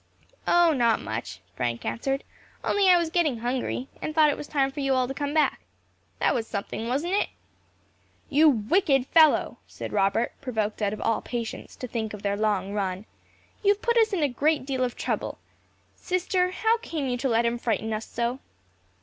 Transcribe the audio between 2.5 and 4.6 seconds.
"only I was getting hungry, and thought it was